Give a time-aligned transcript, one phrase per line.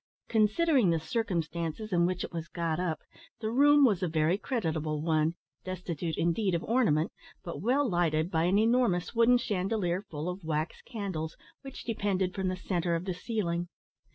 [0.29, 3.01] Considering the circumstances in which it was got up,
[3.39, 7.11] the room was a very creditable one, destitute, indeed, of ornament,
[7.43, 12.47] but well lighted by an enormous wooden chandelier, full of wax candles, which depended from
[12.47, 13.67] the centre of the ceiling.